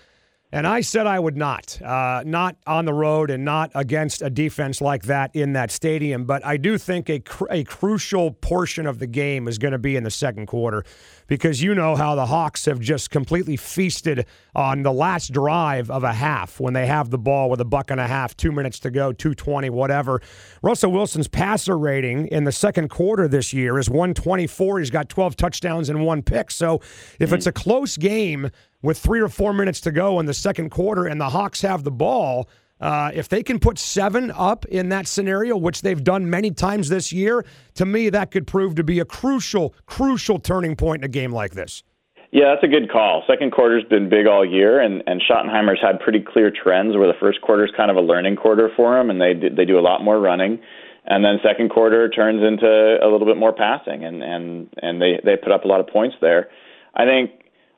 And 0.54 0.68
I 0.68 0.82
said 0.82 1.08
I 1.08 1.18
would 1.18 1.38
not, 1.38 1.82
uh, 1.82 2.24
not 2.26 2.58
on 2.68 2.84
the 2.84 2.94
road 2.94 3.30
and 3.30 3.46
not 3.46 3.72
against 3.74 4.22
a 4.22 4.30
defense 4.30 4.82
like 4.82 5.04
that 5.04 5.34
in 5.34 5.54
that 5.54 5.72
stadium. 5.72 6.26
But 6.26 6.46
I 6.46 6.58
do 6.58 6.78
think 6.78 7.10
a, 7.10 7.20
cr- 7.20 7.46
a 7.50 7.64
crucial 7.64 8.32
portion 8.32 8.86
of 8.86 9.00
the 9.00 9.08
game 9.08 9.48
is 9.48 9.58
going 9.58 9.72
to 9.72 9.78
be 9.78 9.96
in 9.96 10.04
the 10.04 10.12
second 10.12 10.48
quarter 10.48 10.84
because 11.28 11.62
you 11.64 11.74
know 11.74 11.96
how 11.96 12.16
the 12.16 12.26
Hawks 12.26 12.66
have 12.66 12.82
just 12.82 13.12
completely 13.12 13.56
feasted 13.56 14.26
on 14.54 14.84
the 14.84 14.92
last 14.92 15.32
drive 15.32 15.90
of 15.90 16.04
a 16.04 16.12
half 16.12 16.60
when 16.60 16.74
they 16.74 16.86
have 16.86 17.10
the 17.10 17.18
ball 17.18 17.50
with 17.50 17.62
a 17.62 17.66
buck 17.66 17.90
and 17.90 18.02
a 18.02 18.08
half, 18.08 18.36
two 18.36 18.52
minutes 18.52 18.80
to 18.80 18.92
go, 18.92 19.14
220, 19.14 19.70
whatever. 19.70 20.22
Russell 20.62 20.92
Wilson's 20.92 21.30
passer 21.30 21.78
rating 21.78 22.28
in 22.28 22.44
the 22.44 22.52
second 22.52 22.90
quarter 22.90 23.30
this 23.30 23.54
year 23.54 23.80
is 23.80 23.90
124. 23.90 24.80
He's 24.80 24.90
got 24.90 25.08
12 25.08 25.38
touchdowns 25.38 25.88
and 25.88 26.06
one 26.06 26.22
pick. 26.22 26.52
So 26.52 26.82
if 27.20 27.32
it's 27.32 27.48
a 27.48 27.54
close 27.54 27.96
game, 27.96 28.52
with 28.82 28.98
three 28.98 29.22
or 29.22 29.30
four 29.30 29.54
minutes 29.54 29.82
to 29.82 29.92
go 29.92 30.20
in 30.20 30.26
the 30.26 30.34
second 30.34 30.70
quarter 30.70 31.06
and 31.06 31.20
the 31.20 31.30
Hawks 31.30 31.62
have 31.62 31.84
the 31.84 31.92
ball, 31.92 32.50
uh, 32.80 33.12
if 33.14 33.30
they 33.30 33.44
can 33.44 33.60
put 33.60 33.78
seven 33.78 34.32
up 34.32 34.66
in 34.66 34.90
that 34.90 35.08
scenario, 35.08 35.56
which 35.56 35.82
they've 35.84 36.04
done 36.04 36.30
many 36.30 36.52
times 36.52 36.90
this 36.90 37.14
year, 37.14 37.46
to 37.76 37.86
me, 37.86 38.10
that 38.10 38.32
could 38.32 38.48
prove 38.48 38.76
to 38.76 38.84
be 38.84 39.00
a 39.00 39.06
crucial, 39.06 39.76
crucial 39.86 40.40
turning 40.40 40.76
point 40.76 41.02
in 41.02 41.06
a 41.06 41.08
game 41.08 41.32
like 41.32 41.52
this. 41.52 41.84
Yeah, 42.32 42.54
that's 42.54 42.64
a 42.64 42.68
good 42.68 42.90
call. 42.90 43.24
Second 43.28 43.52
quarter's 43.52 43.84
been 43.84 44.08
big 44.08 44.26
all 44.26 44.46
year, 44.46 44.80
and 44.80 45.04
and 45.06 45.22
Schottenheimer's 45.22 45.82
had 45.82 46.00
pretty 46.00 46.22
clear 46.22 46.50
trends 46.50 46.96
where 46.96 47.08
the 47.08 47.20
first 47.20 47.42
quarter's 47.42 47.72
kind 47.76 47.92
of 47.92 47.98
a 47.98 48.02
learning 48.02 48.38
quarter 48.38 48.70
for 48.76 48.98
him, 48.98 49.10
and 49.10 49.20
they 49.20 49.34
they 49.34 49.66
do 49.66 49.78
a 49.78 49.84
lot 49.84 50.02
more 50.02 50.18
running, 50.18 50.58
and 51.06 51.26
then 51.26 51.40
second 51.44 51.70
quarter 51.72 52.08
turns 52.08 52.42
into 52.42 52.66
a 52.66 53.08
little 53.12 53.28
bit 53.28 53.36
more 53.36 53.52
passing, 53.52 54.06
and 54.06 54.24
and 54.24 54.70
and 54.82 55.02
they 55.02 55.20
they 55.26 55.36
put 55.36 55.52
up 55.52 55.66
a 55.66 55.68
lot 55.68 55.82
of 55.82 55.88
points 55.88 56.16
there. 56.22 56.50
I 56.96 57.06
think. 57.06 57.32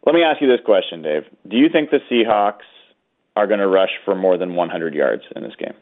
Let 0.06 0.16
me 0.16 0.24
ask 0.24 0.42
you 0.42 0.48
this 0.48 0.60
question, 0.66 1.02
Dave. 1.02 1.24
Do 1.48 1.58
you 1.58 1.70
think 1.70 1.90
the 1.90 2.00
Seahawks 2.12 2.68
are 3.36 3.48
going 3.48 3.60
to 3.60 3.68
rush 3.68 3.92
for 4.06 4.16
more 4.16 4.38
than 4.38 4.56
100 4.56 4.94
yards 4.94 5.24
in 5.36 5.44
this 5.44 5.56
game? 5.58 5.74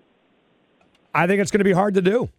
I 1.13 1.27
think 1.27 1.41
it's 1.41 1.51
going 1.51 1.59
to 1.59 1.65
be 1.65 1.73
hard 1.73 1.95
to 1.95 2.01
do. 2.01 2.29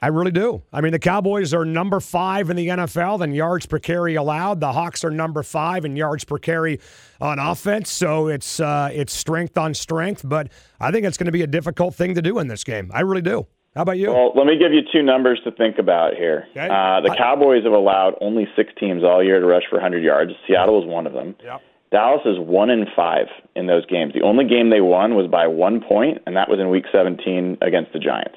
I 0.00 0.08
really 0.08 0.32
do. 0.32 0.62
I 0.72 0.82
mean, 0.82 0.92
the 0.92 0.98
Cowboys 0.98 1.54
are 1.54 1.64
number 1.64 1.98
five 1.98 2.50
in 2.50 2.56
the 2.56 2.68
NFL 2.68 3.24
in 3.24 3.32
yards 3.32 3.64
per 3.64 3.78
carry 3.78 4.16
allowed. 4.16 4.60
The 4.60 4.72
Hawks 4.72 5.02
are 5.02 5.10
number 5.10 5.42
five 5.42 5.86
in 5.86 5.96
yards 5.96 6.24
per 6.24 6.38
carry 6.38 6.78
on 7.22 7.38
offense. 7.38 7.90
So 7.90 8.28
it's 8.28 8.60
uh, 8.60 8.90
it's 8.92 9.14
strength 9.14 9.56
on 9.56 9.72
strength. 9.72 10.20
But 10.22 10.52
I 10.78 10.90
think 10.90 11.06
it's 11.06 11.16
going 11.16 11.26
to 11.26 11.32
be 11.32 11.42
a 11.42 11.46
difficult 11.46 11.94
thing 11.94 12.14
to 12.16 12.22
do 12.22 12.38
in 12.38 12.48
this 12.48 12.64
game. 12.64 12.90
I 12.92 13.00
really 13.00 13.22
do. 13.22 13.46
How 13.74 13.82
about 13.82 13.98
you? 13.98 14.12
Well, 14.12 14.32
let 14.36 14.46
me 14.46 14.56
give 14.56 14.72
you 14.72 14.82
two 14.92 15.02
numbers 15.02 15.40
to 15.44 15.50
think 15.50 15.78
about 15.78 16.14
here. 16.14 16.46
Okay. 16.52 16.68
Uh, 16.68 17.00
the 17.00 17.10
I- 17.10 17.16
Cowboys 17.16 17.64
have 17.64 17.72
allowed 17.72 18.14
only 18.20 18.46
six 18.54 18.72
teams 18.78 19.02
all 19.02 19.22
year 19.22 19.40
to 19.40 19.46
rush 19.46 19.64
for 19.68 19.76
100 19.76 20.02
yards. 20.02 20.32
Seattle 20.46 20.80
is 20.80 20.86
one 20.86 21.06
of 21.06 21.12
them. 21.12 21.34
Yep. 21.42 21.60
Dallas 21.90 22.22
is 22.24 22.38
one 22.38 22.70
in 22.70 22.86
five 22.96 23.26
in 23.54 23.66
those 23.66 23.84
games. 23.86 24.12
The 24.14 24.22
only 24.22 24.44
game 24.44 24.70
they 24.70 24.80
won 24.80 25.14
was 25.14 25.28
by 25.28 25.46
one 25.46 25.80
point, 25.80 26.22
and 26.26 26.36
that 26.36 26.48
was 26.48 26.58
in 26.58 26.70
Week 26.70 26.84
17 26.90 27.58
against 27.62 27.92
the 27.92 27.98
Giants. 27.98 28.36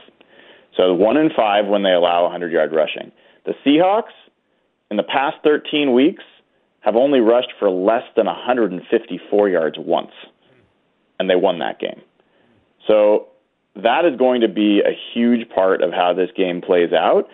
So 0.76 0.94
one 0.94 1.18
in 1.18 1.32
five 1.36 1.66
when 1.66 1.82
they 1.84 1.92
allow 1.94 2.24
100 2.24 2.52
yard 2.52 2.72
rushing. 2.72 3.12
The 3.46 3.54
Seahawks, 3.66 4.14
in 4.92 4.98
the 4.98 5.04
past 5.04 5.38
13 5.44 5.94
weeks, 5.94 6.24
have 6.82 6.96
only 6.96 7.20
rushed 7.20 7.52
for 7.60 7.70
less 7.70 8.04
than 8.16 8.28
154 8.28 9.50
yards 9.50 9.78
once, 9.80 10.12
and 11.20 11.30
they 11.30 11.36
won 11.36 11.60
that 11.60 11.80
game. 11.80 12.02
So 12.88 13.28
that 13.84 14.06
is 14.06 14.18
going 14.18 14.42
to 14.42 14.48
be 14.48 14.82
a 14.82 14.92
huge 15.14 15.50
part 15.50 15.82
of 15.82 15.92
how 15.92 16.14
this 16.14 16.30
game 16.36 16.62
plays 16.62 16.94
out. 16.94 17.30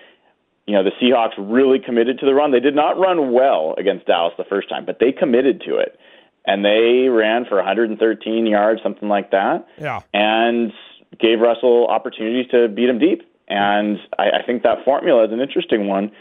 You 0.66 0.74
know, 0.76 0.84
the 0.84 0.92
Seahawks 1.02 1.34
really 1.38 1.80
committed 1.80 2.20
to 2.20 2.26
the 2.26 2.34
run. 2.34 2.52
They 2.52 2.60
did 2.60 2.76
not 2.76 2.98
run 2.98 3.34
well 3.34 3.76
against 3.78 4.06
Dallas 4.06 4.34
the 4.38 4.46
first 4.46 4.70
time, 4.70 4.86
but 4.86 5.00
they 5.00 5.12
committed 5.12 5.62
to 5.68 5.78
it. 5.78 6.00
and 6.46 6.64
they 6.64 7.08
ran 7.10 7.46
for 7.46 7.56
113 7.56 8.46
yards, 8.46 8.82
something 8.84 9.08
like 9.10 9.32
that. 9.32 9.68
Yeah. 9.80 10.02
And 10.14 10.74
gave 11.20 11.40
Russell 11.40 11.88
opportunities 11.88 12.50
to 12.52 12.68
beat 12.68 12.90
him 12.90 13.00
deep. 13.00 13.22
And 13.48 13.98
I, 14.18 14.40
I 14.40 14.44
think 14.46 14.64
that 14.64 14.84
formula 14.84 15.26
is 15.26 15.32
an 15.32 15.40
interesting 15.40 15.88
one 15.88 16.12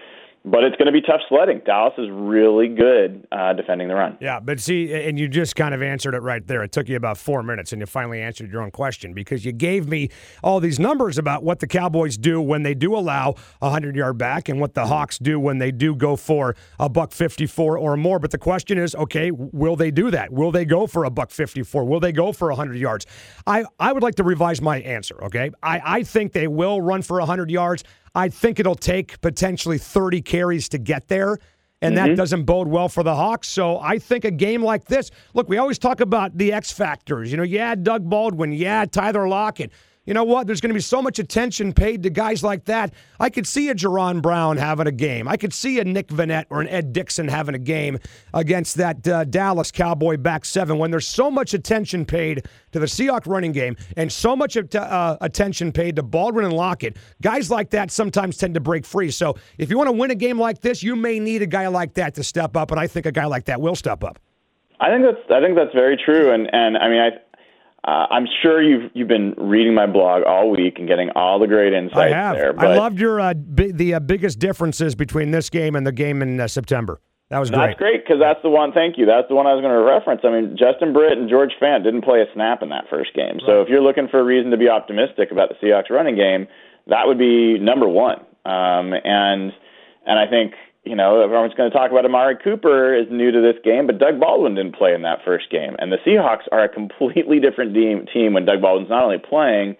but 0.44 0.64
it's 0.64 0.75
going 0.76 0.87
to 0.87 0.92
be 0.92 1.00
tough 1.00 1.20
sledding. 1.28 1.61
Dallas 1.64 1.94
is 1.99 2.08
really 2.11 2.68
good 2.68 3.26
uh, 3.30 3.52
defending 3.52 3.88
the 3.88 3.94
run. 3.94 4.18
Yeah, 4.20 4.40
but 4.40 4.58
see, 4.58 4.92
and 4.92 5.18
you 5.18 5.28
just 5.28 5.54
kind 5.54 5.72
of 5.72 5.82
answered 5.82 6.14
it 6.14 6.20
right 6.20 6.44
there. 6.46 6.62
It 6.64 6.72
took 6.72 6.88
you 6.88 6.96
about 6.96 7.16
four 7.16 7.42
minutes, 7.42 7.72
and 7.72 7.80
you 7.80 7.87
finally 7.87 8.20
answered 8.20 8.50
your 8.50 8.62
own 8.62 8.72
question 8.72 9.14
because 9.14 9.44
you 9.44 9.52
gave 9.52 9.88
me 9.88 10.08
all 10.42 10.58
these 10.58 10.80
numbers 10.80 11.16
about 11.16 11.44
what 11.44 11.61
the 11.61 11.66
Cowboys 11.68 12.16
do 12.18 12.40
when 12.40 12.64
they 12.64 12.75
do 12.75 12.96
allow 12.96 13.37
a 13.61 13.70
hundred 13.70 13.94
yard 13.94 14.18
back, 14.18 14.49
and 14.49 14.61
what 14.61 14.75
the 14.75 14.87
Hawks 14.87 15.18
do 15.18 15.38
when 15.38 15.58
they 15.58 15.70
do 15.70 15.94
go 15.94 16.16
for 16.16 16.56
a 16.80 16.88
buck 16.88 17.12
fifty 17.12 17.46
four 17.46 17.78
or 17.78 17.96
more. 17.96 18.18
But 18.18 18.32
the 18.32 18.38
question 18.38 18.78
is, 18.78 18.94
okay, 18.96 19.30
will 19.30 19.76
they 19.76 19.92
do 19.92 20.11
that? 20.11 20.32
Will 20.32 20.50
they 20.50 20.64
go 20.64 20.88
for 20.88 21.04
a 21.04 21.11
buck 21.11 21.30
fifty 21.30 21.62
four? 21.62 21.84
Will 21.84 22.00
they 22.00 22.12
go 22.12 22.32
for 22.32 22.50
a 22.50 22.56
hundred 22.56 22.78
yards? 22.78 23.06
I 23.46 23.64
I 23.78 23.92
would 23.92 24.02
like 24.02 24.16
to 24.16 24.25
revise 24.25 24.61
my 24.61 24.80
answer. 24.80 25.22
Okay, 25.25 25.50
I 25.62 25.80
I 25.84 26.02
think 26.02 26.32
they 26.32 26.49
will 26.49 26.80
run 26.80 27.02
for 27.02 27.20
a 27.20 27.26
hundred 27.26 27.50
yards. 27.50 27.84
I 28.14 28.28
think 28.28 28.61
it'll 28.61 28.75
take 28.75 29.21
potentially 29.21 29.78
30 29.78 30.23
carries 30.23 30.69
to 30.71 30.78
get 30.78 31.09
there. 31.09 31.38
And 31.81 31.97
mm-hmm. 31.97 32.09
that 32.11 32.16
doesn't 32.16 32.45
bode 32.45 32.69
well 32.69 32.88
for 32.88 33.02
the 33.02 33.14
Hawks. 33.14 33.49
So 33.49 33.81
I 33.81 33.99
think 33.99 34.25
a 34.25 34.31
game 34.31 34.62
like 34.62 34.85
this, 34.85 35.11
look, 35.35 35.49
we 35.49 35.59
always 35.59 35.78
talk 35.78 36.00
about 36.00 36.37
the 36.37 36.52
X 36.52 36.71
factors. 36.71 37.31
You 37.31 37.38
know, 37.38 37.42
yeah, 37.42 37.75
Doug 37.75 38.09
Baldwin, 38.09 38.52
yeah, 38.52 38.85
Tyler 38.85 39.26
Lockett 39.26 39.73
you 40.04 40.14
know 40.14 40.25
what? 40.25 40.47
There's 40.47 40.61
going 40.61 40.71
to 40.71 40.75
be 40.75 40.80
so 40.80 41.00
much 41.00 41.21
attention 41.21 41.73
paid 41.73 42.02
to 42.02 42.11
guys 42.11 42.42
like 42.42 42.64
that. 42.64 42.92
I 43.21 43.30
could 43.30 43.47
see 43.47 43.68
a 43.68 43.75
Jaron 43.75 44.21
Brown 44.21 44.56
having 44.56 44.88
a 44.88 44.92
game. 44.92 45.28
I 45.28 45.37
could 45.37 45.52
see 45.52 45.78
a 45.78 45.85
Nick 45.85 46.09
Vannett 46.09 46.47
or 46.50 46.61
an 46.61 46.68
Ed 46.68 46.92
Dickson 46.92 47.28
having 47.28 47.54
a 47.54 47.59
game 47.59 47.99
against 48.35 48.76
that 48.76 49.06
uh, 49.06 49.25
Dallas 49.25 49.71
Cowboy 49.71 50.16
back 50.16 50.44
seven 50.44 50.78
when 50.78 50.90
there's 50.90 51.06
so 51.06 51.30
much 51.30 51.54
attention 51.54 52.04
paid 52.04 52.47
to 52.73 52.80
the 52.80 52.87
Seahawks 52.87 53.28
running 53.28 53.52
game 53.52 53.76
and 53.97 54.11
so 54.11 54.35
much 54.35 54.56
uh, 54.56 55.16
attention 55.21 55.71
paid 55.71 55.94
to 55.97 56.02
Baldwin 56.02 56.47
and 56.47 56.54
Lockett. 56.54 56.97
Guys 57.21 57.49
like 57.50 57.71
that 57.71 57.92
sometimes 57.92 58.37
tend 58.37 58.54
to 58.54 58.61
break 58.61 58.85
free. 58.85 59.11
So 59.12 59.37
if 59.59 59.71
you 59.71 59.78
want 59.78 59.88
to 59.88 59.92
win 59.92 60.11
a 60.11 60.16
game 60.16 60.38
like 60.38 60.61
this, 60.61 60.82
you 60.82 60.97
may 60.97 61.21
need 61.21 61.42
a 61.42 61.47
guy 61.47 61.68
like 61.68 61.94
that 61.94 62.14
to 62.14 62.25
step 62.25 62.56
up, 62.56 62.73
and 62.73 62.80
I 62.80 62.88
think 62.88 63.06
a 63.06 63.12
guy 63.12 63.26
like 63.26 63.44
that 63.44 63.61
will 63.61 63.76
step 63.76 64.02
up. 64.02 64.18
I 64.80 64.90
think 64.90 65.04
that's 65.04 65.30
I 65.30 65.40
think 65.40 65.56
that's 65.56 65.73
very 65.73 65.97
true, 65.97 66.32
and 66.32 66.52
and 66.52 66.76
I 66.76 66.88
mean 66.88 67.00
I 67.00 67.11
uh, 67.85 68.07
I'm 68.11 68.27
sure 68.43 68.62
you've 68.62 68.91
you've 68.95 69.09
been 69.09 69.35
reading 69.37 69.75
my 69.75 69.87
blog 69.87 70.23
all 70.25 70.51
week 70.51 70.79
and 70.79 70.87
getting 70.87 71.11
all 71.17 71.41
the 71.41 71.49
great 71.49 71.73
insights 71.73 72.12
I 72.12 72.17
have. 72.17 72.37
there. 72.37 72.59
I 72.59 72.77
loved 72.77 72.99
your 73.01 73.21
uh, 73.21 73.35
bi- 73.35 73.73
the 73.73 73.95
uh, 73.95 74.01
biggest 74.01 74.39
differences 74.39 74.95
between 74.95 75.33
this 75.33 75.51
game 75.51 75.75
and 75.75 75.87
the 75.87 75.93
game 75.93 76.23
in 76.23 76.39
uh, 76.39 76.47
September. 76.47 77.01
That 77.31 77.39
was 77.39 77.51
great. 77.51 77.67
That's 77.67 77.79
great 77.79 78.05
because 78.05 78.21
that's 78.21 78.43
the 78.43 78.51
one. 78.51 78.73
Thank 78.73 78.99
you. 78.99 79.07
That's 79.07 79.27
the 79.29 79.35
one 79.35 79.47
I 79.47 79.55
was 79.55 79.62
going 79.62 79.73
to 79.73 79.83
reference. 79.83 80.21
I 80.23 80.31
mean, 80.31 80.55
Justin 80.57 80.93
Britt 80.93 81.17
and 81.17 81.31
George 81.31 81.53
Fant 81.61 81.83
didn't 81.83 82.03
play 82.03 82.21
a 82.21 82.27
snap 82.35 82.62
in 82.62 82.69
that 82.69 82.85
first 82.91 83.15
game. 83.15 83.41
Right. 83.41 83.47
So 83.47 83.62
if 83.62 83.69
you're 83.69 83.83
looking 83.83 84.07
for 84.07 84.21
a 84.21 84.25
reason 84.25 84.51
to 84.51 84.59
be 84.59 84.69
optimistic 84.69 85.33
about 85.33 85.49
the 85.49 85.57
Seahawks 85.57 85.89
running 85.89 86.15
game, 86.15 86.47
that 86.89 87.07
would 87.07 87.19
be 87.19 87.59
number 87.59 87.89
one. 87.89 88.19
Um, 88.45 88.93
and 88.93 89.51
and 90.07 90.19
I 90.19 90.27
think 90.29 90.55
you 90.85 90.97
know, 90.97 91.21
everyone's 91.21 91.55
going 91.55 91.71
to 91.71 91.77
talk 91.77 91.91
about 91.93 92.05
Amari 92.05 92.37
Cooper 92.43 92.95
is 92.95 93.07
new 93.11 93.31
to 93.31 93.41
this 93.41 93.57
game, 93.62 93.87
but 93.87 93.99
Doug 93.99 94.19
Baldwin 94.19 94.57
didn't 94.57 94.75
play 94.75 94.95
in 94.95 95.03
that 95.03 95.25
first 95.25 95.49
game. 95.51 95.77
And 95.79 95.93
the 95.93 95.99
Seahawks 95.99 96.49
are 96.51 96.65
a 96.65 96.69
completely 96.69 97.39
different 97.39 97.75
team 98.12 98.33
when 98.33 98.45
Doug 98.45 98.61
Baldwin's 98.61 98.91
not 98.91 99.05
only 99.05 99.19
playing, 99.19 99.77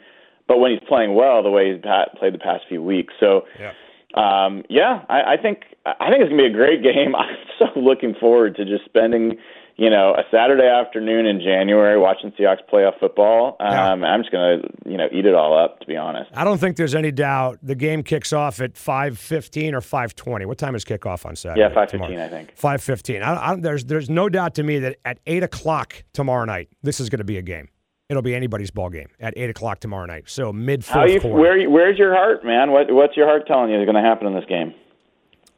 but 0.47 0.59
when 0.59 0.71
he's 0.71 0.89
playing 0.89 1.15
well, 1.15 1.43
the 1.43 1.51
way 1.51 1.73
he's 1.73 1.83
played 2.19 2.35
the 2.35 2.39
past 2.39 2.65
few 2.69 2.83
weeks. 2.83 3.15
So, 3.19 3.47
yeah, 3.59 3.73
um, 4.15 4.63
yeah 4.69 5.05
I, 5.09 5.35
I 5.35 5.37
think 5.37 5.65
I 5.85 6.11
think 6.11 6.23
it's 6.23 6.31
going 6.31 6.39
to 6.39 6.49
be 6.49 6.51
a 6.51 6.51
great 6.51 6.83
game. 6.95 7.17
I'm 7.17 7.37
so 7.59 7.67
looking 7.75 8.15
forward 8.15 8.55
to 8.57 8.65
just 8.65 8.85
spending 8.85 9.39
you 9.83 9.91
know, 9.91 10.15
a 10.15 10.23
Saturday 10.31 10.69
afternoon 10.69 11.27
in 11.27 11.41
January 11.41 11.99
watching 11.99 12.31
Seahawks 12.39 12.61
playoff 12.73 13.01
football. 13.01 13.57
Um, 13.59 14.03
yeah. 14.03 14.13
I'm 14.13 14.21
just 14.21 14.31
going 14.31 14.63
to, 14.63 14.69
you 14.89 14.97
know, 14.97 15.09
eat 15.11 15.27
it 15.27 15.35
all 15.35 15.59
up, 15.59 15.81
to 15.81 15.87
be 15.87 15.97
honest. 15.97 16.31
I 16.35 16.45
don't 16.45 16.59
think 16.59 16.77
there's 16.77 16.95
any 16.95 17.11
doubt 17.11 17.59
the 17.65 17.75
game 17.75 18.05
kicks 18.05 18.33
off 18.33 18.61
at 18.61 18.75
5.15 18.75 19.73
or 19.73 19.81
5.20. 19.81 20.47
What 20.47 20.59
time 20.59 20.77
is 20.77 20.85
kickoff 20.85 21.27
on 21.27 21.35
Saturday? 21.35 21.63
Yeah, 21.63 21.71
5.15, 21.71 22.21
I 22.21 22.29
think. 22.29 22.55
5.15. 22.55 23.23
I, 23.25 23.51
I, 23.51 23.57
there's, 23.57 23.85
there's 23.87 24.09
no 24.09 24.29
doubt 24.29 24.55
to 24.55 24.63
me 24.63 24.79
that 24.79 24.99
at 25.05 25.19
8 25.27 25.43
o'clock 25.43 26.05
tomorrow 26.13 26.45
night, 26.45 26.69
this 26.85 27.01
is 27.01 27.11
going 27.11 27.19
to 27.19 27.25
be 27.25 27.39
a 27.39 27.43
game. 27.43 27.69
It'll 28.09 28.23
be 28.23 28.37
anybody's 28.37 28.71
ball 28.71 28.89
game 28.89 29.09
at 29.19 29.35
8 29.37 29.51
o'clock 29.51 29.81
tomorrow 29.81 30.07
night. 30.07 30.31
So 30.31 30.53
mid 30.53 30.85
fourth 30.85 31.23
quarter. 31.23 31.37
Where, 31.37 31.69
where's 31.69 31.99
your 31.99 32.15
heart, 32.15 32.45
man? 32.45 32.71
What, 32.71 32.93
what's 32.93 33.17
your 33.17 33.27
heart 33.27 33.49
telling 33.49 33.71
you 33.71 33.81
is 33.81 33.85
going 33.85 34.01
to 34.01 34.09
happen 34.09 34.29
in 34.29 34.35
this 34.35 34.45
game? 34.49 34.75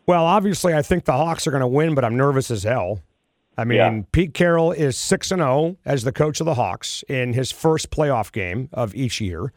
Well, 0.07 0.25
obviously, 0.25 0.73
I 0.73 0.81
think 0.81 1.04
the 1.04 1.12
Hawks 1.12 1.47
are 1.47 1.50
going 1.50 1.61
to 1.61 1.66
win, 1.66 1.95
but 1.95 2.07
I'm 2.07 2.16
nervous 2.16 2.50
as 2.50 2.62
hell. 2.62 3.00
I 3.56 3.64
mean, 3.64 3.78
yeah. 3.78 4.02
Pete 4.12 4.34
Carroll 4.34 4.73
is 4.73 4.96
6 4.96 5.30
and 5.30 5.40
0 5.40 5.76
as 5.84 6.02
the 6.02 6.12
coach 6.12 6.40
of 6.40 6.46
the 6.46 6.54
Hawks 6.54 7.04
in 7.08 7.32
his 7.32 7.52
first 7.52 7.90
playoff 7.90 8.32
game 8.32 8.68
of 8.73 8.94
each 8.94 9.20
year. 9.20 9.52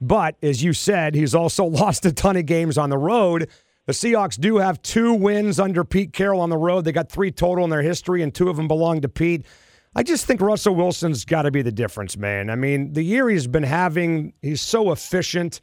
But 0.00 0.36
as 0.42 0.62
you 0.62 0.72
said, 0.72 1.14
he's 1.14 1.34
also 1.34 1.64
lost 1.66 2.04
a 2.06 2.12
ton 2.12 2.36
of 2.36 2.46
games 2.46 2.76
on 2.76 2.90
the 2.90 2.98
road. 2.98 3.48
The 3.86 3.92
Seahawks 3.92 4.38
do 4.38 4.56
have 4.56 4.82
two 4.82 5.14
wins 5.14 5.60
under 5.60 5.84
Pete 5.84 6.12
Carroll 6.12 6.40
on 6.40 6.50
the 6.50 6.56
road. 6.56 6.84
They 6.84 6.92
got 6.92 7.10
three 7.10 7.30
total 7.30 7.62
in 7.64 7.70
their 7.70 7.82
history, 7.82 8.22
and 8.22 8.34
two 8.34 8.48
of 8.48 8.56
them 8.56 8.66
belong 8.66 9.00
to 9.02 9.08
Pete. 9.08 9.46
I 9.94 10.02
just 10.02 10.26
think 10.26 10.40
Russell 10.40 10.74
Wilson's 10.74 11.24
got 11.24 11.42
to 11.42 11.50
be 11.50 11.62
the 11.62 11.72
difference, 11.72 12.16
man. 12.16 12.50
I 12.50 12.56
mean, 12.56 12.92
the 12.92 13.02
year 13.02 13.30
he's 13.30 13.46
been 13.46 13.62
having, 13.62 14.34
he's 14.42 14.60
so 14.60 14.90
efficient. 14.90 15.60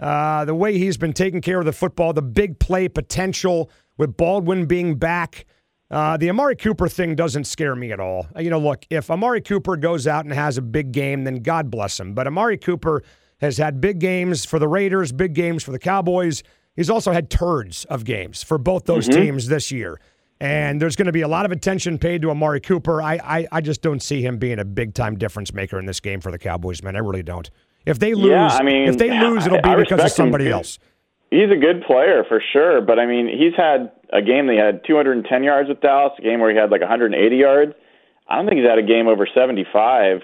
Uh, 0.00 0.44
the 0.46 0.54
way 0.54 0.78
he's 0.78 0.96
been 0.96 1.12
taking 1.12 1.40
care 1.40 1.60
of 1.60 1.66
the 1.66 1.72
football, 1.72 2.12
the 2.12 2.22
big 2.22 2.58
play 2.58 2.88
potential 2.88 3.70
with 3.96 4.16
Baldwin 4.16 4.66
being 4.66 4.96
back. 4.96 5.44
Uh, 5.90 6.16
the 6.16 6.28
Amari 6.28 6.54
Cooper 6.54 6.88
thing 6.88 7.14
doesn't 7.14 7.44
scare 7.44 7.74
me 7.74 7.92
at 7.92 8.00
all. 8.00 8.26
You 8.38 8.50
know, 8.50 8.58
look, 8.58 8.84
if 8.90 9.10
Amari 9.10 9.40
Cooper 9.40 9.76
goes 9.76 10.06
out 10.06 10.24
and 10.24 10.34
has 10.34 10.58
a 10.58 10.62
big 10.62 10.92
game, 10.92 11.24
then 11.24 11.36
God 11.36 11.70
bless 11.70 11.98
him. 11.98 12.12
But 12.12 12.26
Amari 12.26 12.58
Cooper 12.58 13.02
has 13.40 13.56
had 13.56 13.80
big 13.80 13.98
games 13.98 14.44
for 14.44 14.58
the 14.58 14.68
Raiders, 14.68 15.12
big 15.12 15.34
games 15.34 15.62
for 15.62 15.70
the 15.70 15.78
Cowboys. 15.78 16.42
He's 16.76 16.90
also 16.90 17.12
had 17.12 17.30
turds 17.30 17.84
of 17.86 18.04
games 18.04 18.42
for 18.42 18.58
both 18.58 18.84
those 18.84 19.08
mm-hmm. 19.08 19.20
teams 19.20 19.46
this 19.48 19.70
year. 19.72 19.98
And 20.40 20.80
there's 20.80 20.94
going 20.94 21.06
to 21.06 21.12
be 21.12 21.22
a 21.22 21.28
lot 21.28 21.46
of 21.46 21.52
attention 21.52 21.98
paid 21.98 22.22
to 22.22 22.30
Amari 22.30 22.60
Cooper. 22.60 23.02
I, 23.02 23.14
I, 23.14 23.46
I 23.50 23.60
just 23.60 23.82
don't 23.82 24.00
see 24.00 24.22
him 24.22 24.38
being 24.38 24.58
a 24.58 24.64
big 24.64 24.94
time 24.94 25.16
difference 25.16 25.52
maker 25.52 25.78
in 25.78 25.86
this 25.86 26.00
game 26.00 26.20
for 26.20 26.30
the 26.30 26.38
Cowboys, 26.38 26.82
man. 26.82 26.94
I 26.94 27.00
really 27.00 27.22
don't. 27.22 27.50
If 27.86 27.98
they 27.98 28.14
lose, 28.14 28.30
yeah, 28.30 28.48
I 28.48 28.62
mean, 28.62 28.88
if 28.88 28.98
they 28.98 29.18
lose, 29.18 29.46
it'll 29.46 29.62
be 29.62 29.74
because 29.76 30.04
of 30.04 30.10
somebody 30.10 30.48
else. 30.50 30.78
He's 31.30 31.50
a 31.50 31.56
good 31.56 31.82
player 31.82 32.24
for 32.26 32.42
sure, 32.52 32.80
but 32.80 32.98
I 32.98 33.06
mean, 33.06 33.28
he's 33.28 33.54
had 33.54 33.92
a 34.12 34.22
game 34.22 34.46
that 34.46 34.54
he 34.54 34.58
had 34.58 34.84
210 34.86 35.42
yards 35.42 35.68
with 35.68 35.80
Dallas, 35.80 36.12
a 36.18 36.22
game 36.22 36.40
where 36.40 36.50
he 36.50 36.56
had 36.56 36.70
like 36.70 36.80
180 36.80 37.36
yards. 37.36 37.74
I 38.28 38.36
don't 38.36 38.46
think 38.46 38.58
he's 38.58 38.68
had 38.68 38.78
a 38.78 38.82
game 38.82 39.08
over 39.08 39.26
75 39.26 40.20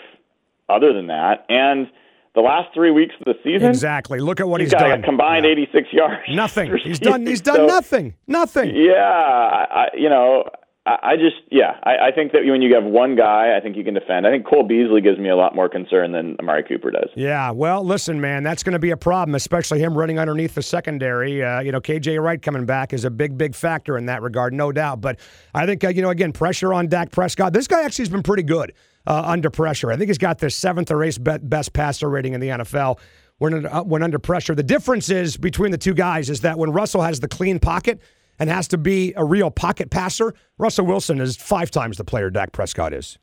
other 0.69 0.93
than 0.93 1.09
that. 1.09 1.45
And 1.49 1.91
the 2.35 2.41
last 2.41 2.73
three 2.75 2.91
weeks 2.91 3.15
of 3.21 3.25
the 3.27 3.35
season, 3.45 3.69
exactly. 3.69 4.19
Look 4.19 4.41
at 4.41 4.49
what 4.49 4.61
he's, 4.61 4.71
he's 4.71 4.81
got 4.81 4.89
done. 4.89 5.01
A 5.01 5.03
combined 5.03 5.45
yeah. 5.45 5.53
86 5.53 5.89
yards. 5.93 6.23
Nothing. 6.31 6.77
He's 6.83 6.99
done. 6.99 7.27
He's 7.27 7.41
done 7.41 7.57
so, 7.57 7.67
nothing. 7.67 8.15
Nothing. 8.27 8.75
Yeah, 8.75 8.95
I, 8.95 9.89
you 9.97 10.09
know, 10.09 10.49
I 10.87 11.17
just, 11.17 11.37
yeah, 11.51 11.79
I, 11.83 12.09
I 12.09 12.13
think 12.15 12.33
that 12.33 12.45
when 12.45 12.61
you 12.61 12.75
have 12.75 12.85
one 12.85 13.17
guy, 13.17 13.57
I 13.57 13.61
think 13.63 13.75
you 13.75 13.85
can 13.85 13.95
defend. 13.95 14.27
I 14.27 14.31
think 14.31 14.45
Cole 14.45 14.65
Beasley 14.69 15.01
gives 15.01 15.19
me 15.19 15.31
a 15.31 15.37
lot 15.37 15.55
more 15.55 15.67
concern 15.67 16.13
than 16.13 16.37
Amari 16.39 16.63
Cooper 16.63 16.91
does. 16.91 17.09
Yeah, 17.15 17.53
well, 17.53 17.83
listen, 17.83 18.21
man, 18.21 18.43
that's 18.43 18.63
going 18.63 18.75
to 18.75 18.79
be 18.79 18.91
a 18.91 18.97
problem, 18.97 19.35
especially 19.35 19.79
him 19.79 19.97
running 19.97 20.19
underneath 20.19 20.55
the 20.55 20.61
secondary. 20.61 21.43
Uh, 21.43 21.61
you 21.61 21.73
know, 21.73 21.81
KJ 21.81 22.23
Wright 22.23 22.41
coming 22.41 22.67
back 22.67 22.93
is 22.93 23.07
a 23.07 23.11
big, 23.11 23.39
big 23.39 23.55
factor 23.55 23.97
in 23.97 24.05
that 24.07 24.21
regard, 24.21 24.53
no 24.53 24.73
doubt. 24.73 25.01
But 25.01 25.21
I 25.55 25.65
think, 25.65 25.83
uh, 25.85 25.89
you 25.89 26.03
know, 26.03 26.11
again, 26.11 26.33
pressure 26.33 26.75
on 26.75 26.89
Dak 26.89 27.11
Prescott. 27.11 27.55
This 27.55 27.67
guy 27.67 27.83
actually 27.83 28.03
has 28.03 28.11
been 28.11 28.23
pretty 28.23 28.43
good 28.43 28.75
uh, 29.07 29.23
under 29.25 29.49
pressure. 29.49 29.91
I 29.91 29.97
think 29.97 30.09
he's 30.09 30.19
got 30.19 30.39
the 30.39 30.51
seventh 30.51 30.91
or 30.91 31.03
eighth 31.03 31.19
best 31.19 31.73
passer 31.73 32.11
rating 32.11 32.35
in 32.35 32.41
the 32.41 32.49
NFL 32.49 32.99
when, 33.39 33.65
uh, 33.65 33.83
when 33.85 34.03
under 34.03 34.19
pressure. 34.19 34.55
The 34.55 34.63
difference 34.63 35.09
is 35.09 35.39
between 35.39 35.71
the 35.71 35.79
two 35.79 35.95
guys 35.95 36.29
is 36.29 36.43
that 36.43 36.59
when 36.59 36.73
Russell 36.73 37.01
has 37.01 37.21
the 37.21 37.29
clean 37.29 37.59
pocket– 37.59 38.03
and 38.39 38.51
has 38.51 38.69
to 38.69 38.79
be 38.79 39.13
a 39.17 39.25
real 39.25 39.51
pocket 39.51 39.91
passer, 39.91 40.35
Russell 40.59 40.87
Wilson 40.87 41.21
is 41.21 41.37
five 41.37 41.71
times 41.71 41.97
the 41.97 42.05
player 42.05 42.31
Dak 42.31 42.53
Prescott 42.53 42.93
is. 42.93 43.19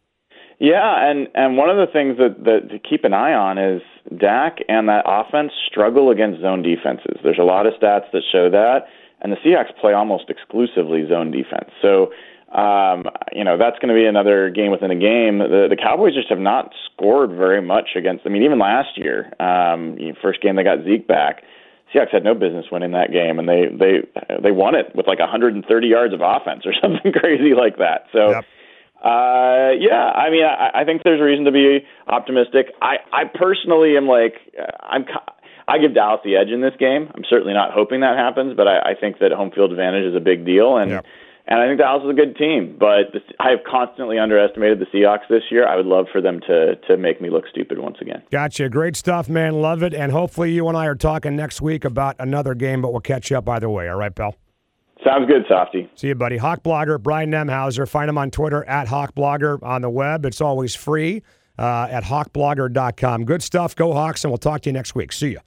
Yeah, 0.59 1.09
and 1.09 1.27
and 1.33 1.57
one 1.57 1.71
of 1.71 1.77
the 1.77 1.91
things 1.91 2.17
that, 2.19 2.43
that 2.43 2.69
to 2.69 2.77
keep 2.77 3.03
an 3.03 3.13
eye 3.13 3.33
on 3.33 3.57
is 3.57 3.81
Dak 4.15 4.59
and 4.69 4.87
that 4.89 5.03
offense 5.07 5.51
struggle 5.67 6.11
against 6.11 6.39
zone 6.41 6.61
defenses. 6.61 7.17
There's 7.23 7.39
a 7.39 7.43
lot 7.43 7.65
of 7.65 7.73
stats 7.73 8.11
that 8.13 8.21
show 8.31 8.47
that, 8.51 8.85
and 9.21 9.31
the 9.31 9.37
Seahawks 9.37 9.75
play 9.81 9.93
almost 9.93 10.29
exclusively 10.29 11.07
zone 11.09 11.31
defense. 11.31 11.71
So, 11.81 12.11
um, 12.53 13.05
you 13.33 13.43
know, 13.43 13.57
that's 13.57 13.79
going 13.79 13.89
to 13.89 13.95
be 13.95 14.05
another 14.05 14.51
game 14.51 14.69
within 14.69 14.91
a 14.91 14.95
game. 14.95 15.39
The, 15.39 15.65
the 15.67 15.77
Cowboys 15.77 16.13
just 16.13 16.29
have 16.29 16.37
not 16.37 16.71
scored 16.93 17.31
very 17.31 17.61
much 17.61 17.95
against. 17.95 18.27
I 18.27 18.29
mean, 18.29 18.43
even 18.43 18.59
last 18.59 18.99
year, 18.99 19.33
um, 19.39 19.97
first 20.21 20.41
game 20.41 20.57
they 20.57 20.63
got 20.63 20.83
Zeke 20.85 21.07
back. 21.07 21.41
Seahawks 21.93 22.11
had 22.11 22.23
no 22.23 22.33
business 22.33 22.65
winning 22.71 22.91
that 22.91 23.11
game, 23.11 23.39
and 23.39 23.47
they 23.47 23.67
they 23.67 24.07
they 24.41 24.51
won 24.51 24.75
it 24.75 24.95
with 24.95 25.07
like 25.07 25.19
130 25.19 25.87
yards 25.87 26.13
of 26.13 26.21
offense 26.21 26.63
or 26.65 26.73
something 26.81 27.11
crazy 27.11 27.53
like 27.53 27.77
that. 27.77 28.07
So, 28.11 28.31
yep. 28.31 28.45
uh, 29.03 29.71
yeah, 29.77 30.11
I 30.15 30.29
mean, 30.29 30.43
I, 30.43 30.81
I 30.81 30.85
think 30.85 31.03
there's 31.03 31.19
a 31.19 31.23
reason 31.23 31.45
to 31.45 31.51
be 31.51 31.85
optimistic. 32.07 32.73
I 32.81 32.97
I 33.11 33.25
personally 33.25 33.97
am 33.97 34.07
like 34.07 34.35
I'm. 34.81 35.05
I 35.67 35.77
give 35.77 35.93
Dallas 35.93 36.19
the 36.25 36.35
edge 36.35 36.49
in 36.49 36.59
this 36.61 36.73
game. 36.79 37.09
I'm 37.13 37.23
certainly 37.29 37.53
not 37.53 37.71
hoping 37.71 38.01
that 38.01 38.17
happens, 38.17 38.57
but 38.57 38.67
I, 38.67 38.91
I 38.91 38.95
think 38.99 39.19
that 39.19 39.31
home 39.31 39.51
field 39.51 39.71
advantage 39.71 40.05
is 40.05 40.15
a 40.15 40.19
big 40.19 40.45
deal, 40.45 40.77
and. 40.77 40.91
Yep 40.91 41.05
And 41.51 41.59
I 41.59 41.67
think 41.67 41.79
the 41.79 41.83
Dallas 41.83 42.03
is 42.05 42.09
a 42.09 42.13
good 42.13 42.37
team, 42.37 42.77
but 42.79 43.11
the, 43.11 43.19
I 43.41 43.49
have 43.49 43.59
constantly 43.69 44.17
underestimated 44.17 44.79
the 44.79 44.85
Seahawks 44.85 45.27
this 45.29 45.43
year. 45.51 45.67
I 45.67 45.75
would 45.75 45.85
love 45.85 46.05
for 46.09 46.21
them 46.21 46.39
to 46.47 46.77
to 46.87 46.95
make 46.95 47.19
me 47.19 47.29
look 47.29 47.43
stupid 47.49 47.77
once 47.77 47.97
again. 47.99 48.23
Gotcha. 48.31 48.69
Great 48.69 48.95
stuff, 48.95 49.27
man. 49.27 49.55
Love 49.55 49.83
it. 49.83 49.93
And 49.93 50.13
hopefully 50.13 50.53
you 50.53 50.69
and 50.69 50.77
I 50.77 50.85
are 50.85 50.95
talking 50.95 51.35
next 51.35 51.61
week 51.61 51.83
about 51.83 52.15
another 52.19 52.55
game, 52.55 52.81
but 52.81 52.93
we'll 52.93 53.01
catch 53.01 53.29
you 53.29 53.37
up 53.37 53.49
either 53.49 53.69
way. 53.69 53.89
All 53.89 53.97
right, 53.97 54.15
pal? 54.15 54.37
Sounds 55.05 55.27
good, 55.27 55.43
Softy. 55.49 55.91
See 55.95 56.07
you, 56.07 56.15
buddy. 56.15 56.37
Hawk 56.37 56.63
Blogger, 56.63 57.03
Brian 57.03 57.29
Nemhauser. 57.29 57.85
Find 57.85 58.09
him 58.09 58.17
on 58.17 58.31
Twitter 58.31 58.63
at 58.63 58.87
Hawk 58.87 59.13
Blogger 59.13 59.61
on 59.61 59.81
the 59.81 59.89
web. 59.89 60.25
It's 60.25 60.39
always 60.39 60.73
free 60.73 61.21
uh, 61.59 61.89
at 61.91 62.05
hawkblogger.com. 62.05 63.25
Good 63.25 63.43
stuff. 63.43 63.75
Go 63.75 63.91
Hawks, 63.91 64.23
and 64.23 64.31
we'll 64.31 64.37
talk 64.37 64.61
to 64.61 64.69
you 64.69 64.73
next 64.73 64.95
week. 64.95 65.11
See 65.11 65.31
you. 65.31 65.41